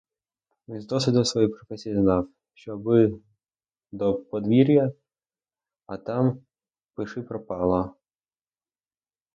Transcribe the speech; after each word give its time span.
Він 0.67 0.81
з 0.81 0.85
досвіду 0.85 1.25
своєї 1.25 1.53
професії 1.53 1.95
знав, 1.95 2.27
що 2.53 2.73
аби 2.73 3.19
до 3.91 4.13
подвір'я, 4.13 4.91
а 5.85 5.97
там 5.97 6.39
пиши 6.95 7.21
пропало. 7.21 7.95